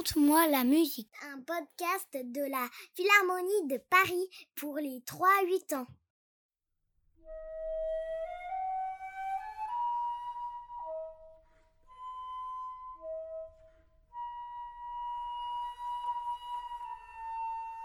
[0.00, 1.12] Raconte-moi la musique.
[1.30, 5.86] Un podcast de la Philharmonie de Paris pour les 3-8 ans.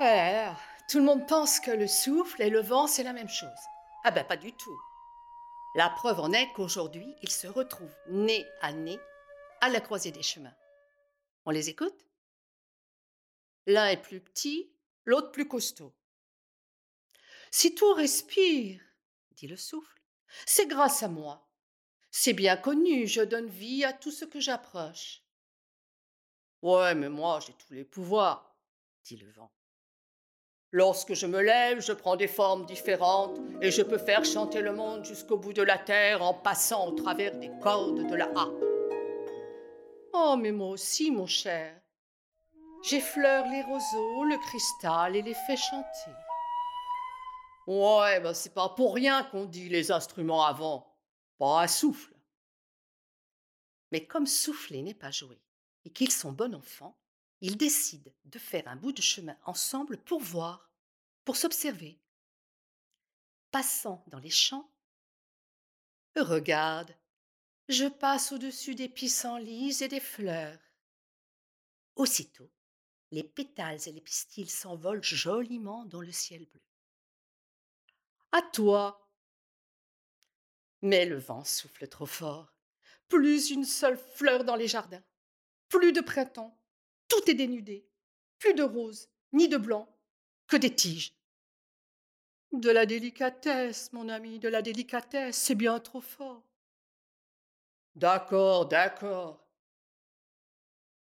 [0.00, 0.56] Alors,
[0.88, 3.50] tout le monde pense que le souffle et le vent, c'est la même chose.
[4.04, 4.80] Ah ben pas du tout.
[5.74, 8.98] La preuve en est qu'aujourd'hui, ils se retrouvent nez à nez
[9.60, 10.54] à la croisée des chemins.
[11.48, 12.04] On les écoute?
[13.64, 14.70] L'un est plus petit,
[15.06, 15.94] l'autre plus costaud.
[17.50, 18.82] Si tout respire,
[19.32, 20.02] dit le souffle,
[20.44, 21.48] c'est grâce à moi.
[22.10, 25.22] C'est bien connu, je donne vie à tout ce que j'approche.
[26.60, 28.54] Ouais, mais moi, j'ai tous les pouvoirs,
[29.04, 29.50] dit le vent.
[30.70, 34.74] Lorsque je me lève, je prends des formes différentes et je peux faire chanter le
[34.74, 38.67] monde jusqu'au bout de la terre en passant au travers des cordes de la harpe.
[40.20, 41.80] Oh, mais moi aussi, mon cher.
[42.82, 46.10] J'effleure les roseaux, le cristal et les fais chanter.
[47.68, 50.98] Ouais, ben c'est pas pour rien qu'on dit les instruments avant,
[51.38, 52.16] pas à souffle.
[53.92, 55.40] Mais comme souffler n'est pas jouer
[55.84, 56.98] et qu'ils sont bons enfants,
[57.40, 60.68] ils décident de faire un bout de chemin ensemble pour voir,
[61.24, 62.00] pour s'observer.
[63.52, 64.68] Passant dans les champs,
[66.16, 66.92] regarde,
[67.68, 70.58] je passe au-dessus des pissenlits et des fleurs.
[71.96, 72.50] Aussitôt,
[73.10, 76.62] les pétales et les pistils s'envolent joliment dans le ciel bleu.
[78.32, 79.10] À toi.
[80.80, 82.54] Mais le vent souffle trop fort.
[83.08, 85.02] Plus une seule fleur dans les jardins.
[85.68, 86.58] Plus de printemps.
[87.08, 87.86] Tout est dénudé.
[88.38, 89.88] Plus de roses, ni de blanc,
[90.46, 91.14] que des tiges.
[92.52, 96.47] De la délicatesse, mon ami, de la délicatesse, c'est bien trop fort.
[97.98, 99.44] D'accord, d'accord.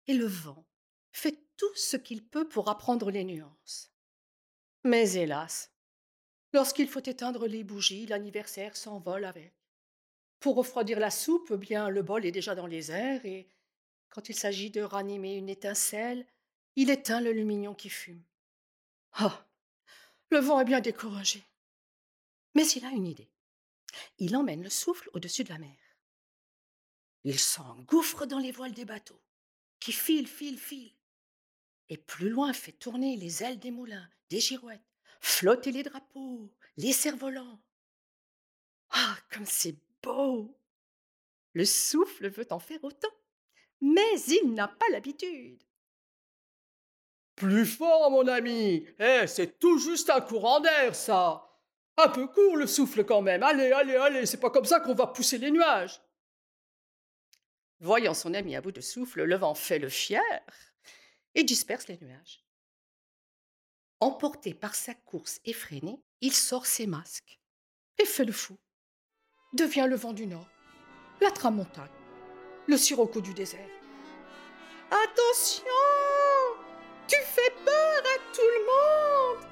[0.07, 0.65] Et le vent
[1.11, 3.91] fait tout ce qu'il peut pour apprendre les nuances.
[4.83, 5.71] Mais hélas,
[6.53, 9.53] lorsqu'il faut éteindre les bougies, l'anniversaire s'envole avec.
[10.39, 13.47] Pour refroidir la soupe, bien le bol est déjà dans les airs et
[14.09, 16.25] quand il s'agit de ranimer une étincelle,
[16.75, 18.23] il éteint le lumignon qui fume.
[19.13, 19.45] Ah.
[20.31, 21.45] Le vent est bien découragé.
[22.55, 23.29] Mais il a une idée.
[24.17, 25.86] Il emmène le souffle au-dessus de la mer.
[27.29, 29.19] Il s'engouffre dans les voiles des bateaux,
[29.81, 30.95] qui filent, filent, filent.
[31.89, 34.79] Et plus loin fait tourner les ailes des moulins, des girouettes,
[35.19, 37.59] flotter les drapeaux, les cerfs-volants.
[38.91, 40.57] Ah, comme c'est beau
[41.51, 43.13] Le souffle veut en faire autant,
[43.81, 45.61] mais il n'a pas l'habitude.
[47.35, 51.45] Plus fort, mon ami Eh, c'est tout juste un courant d'air, ça
[51.97, 53.43] Un peu court le souffle quand même.
[53.43, 55.99] Allez, allez, allez, c'est pas comme ça qu'on va pousser les nuages.
[57.79, 60.21] Voyant son ami à bout de souffle, le vent fait le fier
[61.35, 62.43] et disperse les nuages.
[63.99, 67.39] Emporté par sa course effrénée, il sort ses masques
[67.99, 68.57] et fait le fou.
[69.53, 70.47] Devient le vent du nord,
[71.21, 71.89] la tramontane,
[72.67, 73.69] le sirocco du désert.
[74.89, 75.63] Attention
[77.07, 79.49] Tu fais peur à tout le monde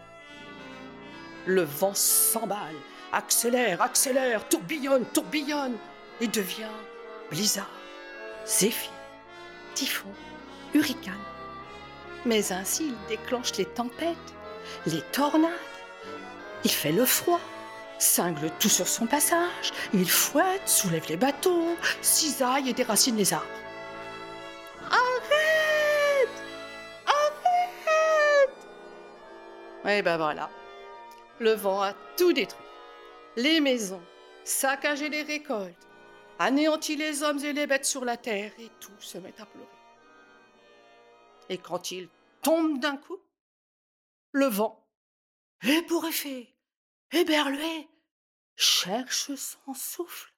[1.45, 2.75] Le vent s'emballe,
[3.11, 5.77] accélère, accélère, tourbillonne, tourbillonne
[6.21, 6.71] et devient
[7.29, 7.84] blizzard
[8.45, 8.91] zéphyr,
[9.73, 10.11] typhon,
[10.73, 11.13] hurricane.
[12.25, 14.17] Mais ainsi il déclenche les tempêtes,
[14.85, 15.51] les tornades.
[16.63, 17.39] Il fait le froid,
[17.99, 23.45] cingle tout sur son passage, il fouette, soulève les bateaux, cisaille et déracine les arbres.
[24.89, 26.29] Arrête
[27.05, 28.67] Arrête
[29.97, 30.49] Et ben voilà,
[31.39, 32.65] le vent a tout détruit.
[33.35, 34.01] Les maisons,
[34.43, 35.87] saccagé les récoltes,
[36.39, 39.67] anéantit les hommes et les bêtes sur la terre, et tout se met à pleurer.
[41.49, 42.09] Et quand il
[42.41, 43.19] tombe d'un coup,
[44.31, 44.87] le vent,
[45.63, 46.55] ébouriffé,
[47.11, 47.87] éberlué,
[48.55, 50.33] cherche son souffle.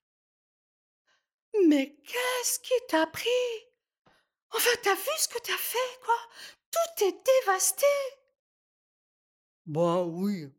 [1.66, 3.29] Mais qu'est-ce qui t'a pris?
[4.52, 6.16] Enfin, t'as vu ce que t'as fait, quoi?
[6.72, 7.85] Tout est dévasté.
[9.66, 10.49] Ben oui,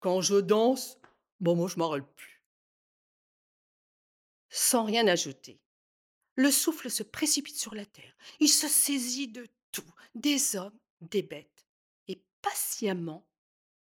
[0.00, 0.98] quand je danse,
[1.40, 2.33] bon, moi je m'arrête plus
[4.54, 5.60] sans rien ajouter.
[6.36, 8.16] Le souffle se précipite sur la terre.
[8.38, 11.66] Il se saisit de tout, des hommes, des bêtes,
[12.06, 13.26] et patiemment,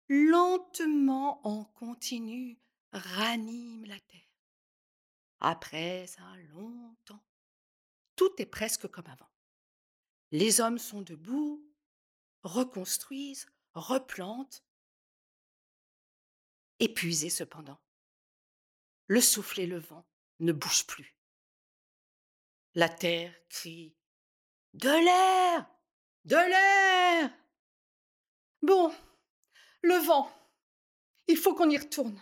[0.09, 2.59] lentement en continu,
[2.91, 4.19] ranime la terre.
[5.39, 7.23] Après un long temps,
[8.17, 9.29] tout est presque comme avant.
[10.31, 11.65] Les hommes sont debout,
[12.43, 14.65] reconstruisent, replantent,
[16.79, 17.79] épuisés cependant.
[19.07, 20.05] Le souffle et le vent
[20.39, 21.15] ne bouge plus.
[22.75, 23.95] La terre crie
[24.73, 25.65] De l'air
[26.25, 27.31] De l'air
[28.61, 28.93] Bon,
[29.81, 30.31] le vent.
[31.27, 32.21] Il faut qu'on y retourne.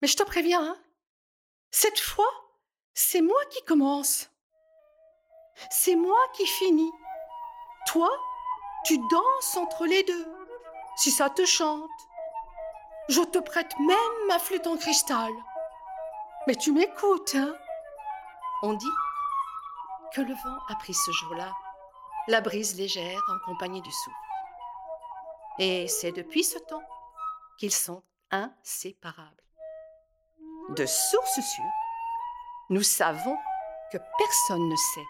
[0.00, 0.78] Mais je te préviens, hein,
[1.70, 2.30] cette fois,
[2.94, 4.30] c'est moi qui commence.
[5.70, 6.92] C'est moi qui finis.
[7.86, 8.10] Toi,
[8.84, 10.26] tu danses entre les deux,
[10.96, 11.90] si ça te chante.
[13.08, 15.32] Je te prête même ma flûte en cristal.
[16.46, 17.54] Mais tu m'écoutes, hein
[18.62, 18.86] On dit
[20.14, 21.52] que le vent a pris ce jour-là
[22.28, 24.16] la brise légère en compagnie du souffle.
[25.58, 26.82] Et c'est depuis ce temps
[27.58, 29.42] qu'ils sont inséparables.
[30.70, 31.64] De source sûre,
[32.70, 33.36] nous savons
[33.92, 35.06] que personne ne sait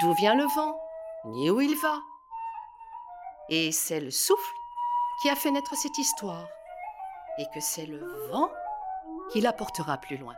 [0.00, 0.80] d'où vient le vent,
[1.24, 1.98] ni où il va.
[3.48, 4.54] Et c'est le souffle
[5.20, 6.46] qui a fait naître cette histoire,
[7.38, 8.50] et que c'est le vent
[9.32, 10.34] qui la portera plus loin.